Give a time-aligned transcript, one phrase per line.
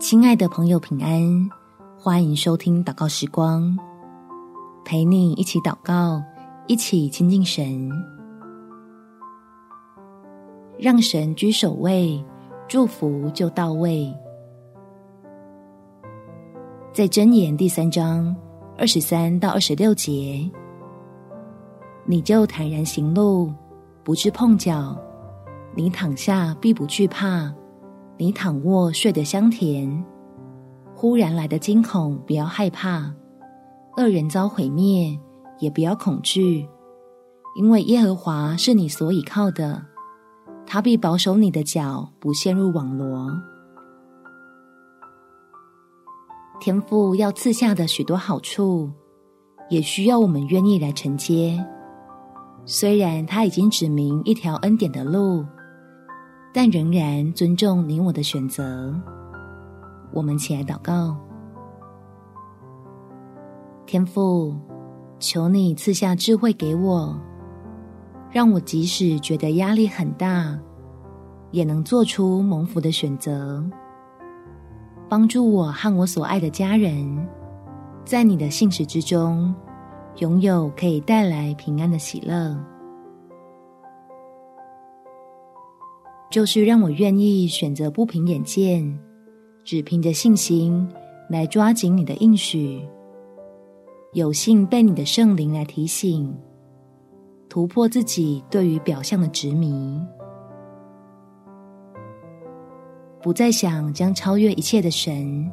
[0.00, 1.50] 亲爱的朋友，平安！
[1.98, 3.76] 欢迎收听祷告时光，
[4.84, 6.22] 陪你一起祷告，
[6.68, 7.90] 一起亲近神，
[10.78, 12.24] 让神居首位，
[12.68, 14.14] 祝福就到位。
[16.92, 18.34] 在箴言第三章
[18.78, 20.48] 二十三到二十六节，
[22.04, 23.52] 你就坦然行路，
[24.04, 24.96] 不致碰脚；
[25.74, 27.52] 你躺下必不惧怕。
[28.20, 30.04] 你躺卧睡得香甜，
[30.92, 33.14] 忽然来的惊恐不要害怕，
[33.96, 35.16] 恶人遭毁灭
[35.60, 36.68] 也不要恐惧，
[37.56, 39.86] 因为耶和华是你所倚靠的，
[40.66, 43.30] 他必保守你的脚不陷入网罗。
[46.58, 48.90] 天父要赐下的许多好处，
[49.70, 51.64] 也需要我们愿意来承接。
[52.64, 55.46] 虽然他已经指明一条恩典的路。
[56.52, 58.94] 但仍然尊重你我的选择。
[60.12, 61.16] 我们起来祷告，
[63.86, 64.54] 天父，
[65.18, 67.14] 求你赐下智慧给我，
[68.30, 70.58] 让我即使觉得压力很大，
[71.50, 73.62] 也能做出蒙福的选择，
[75.08, 77.28] 帮助我和我所爱的家人，
[78.04, 79.54] 在你的信实之中，
[80.16, 82.58] 拥有可以带来平安的喜乐。
[86.30, 88.98] 就是让我愿意选择不凭眼见，
[89.64, 90.86] 只凭着信心
[91.30, 92.80] 来抓紧你的应许，
[94.12, 96.34] 有幸被你的圣灵来提醒，
[97.48, 99.98] 突破自己对于表象的执迷，
[103.22, 105.50] 不再想将超越一切的神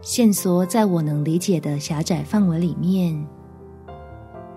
[0.00, 3.24] 限缩在我能理解的狭窄范围里面，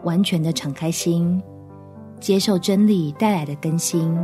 [0.04, 1.40] 完全的敞开心，
[2.20, 4.18] 接受真理带来的更新。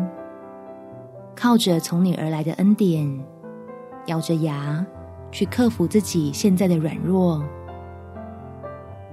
[1.39, 3.07] 靠着从你而来的恩典，
[4.07, 4.83] 咬着牙
[5.31, 7.43] 去克服自己现在的软弱，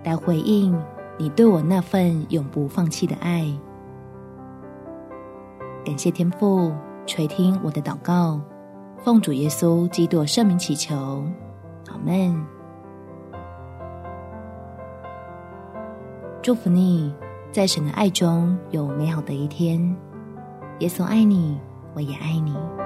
[0.04, 0.74] 来回应
[1.18, 3.46] 你对我那份永不放弃的爱。
[5.84, 6.72] 感谢天父
[7.04, 8.40] 垂听我的祷告，
[8.96, 11.22] 奉主耶稣基督圣名祈求，
[11.88, 12.42] 阿门。
[16.40, 17.14] 祝福你
[17.52, 19.94] 在神的爱中有美好的一天。
[20.78, 21.60] 耶稣爱你。
[21.94, 22.83] 我也爱你。